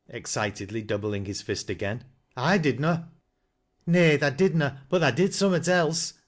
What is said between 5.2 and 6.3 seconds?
sun.mat else.